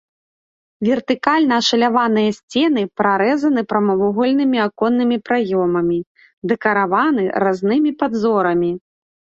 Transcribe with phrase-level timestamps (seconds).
[0.87, 5.99] Вертыкальна ашаляваныя сцены прарэзаны прамавугольнымі аконнымі праёмамі,
[6.55, 8.71] дэкарыраваны разнымі падзорамі.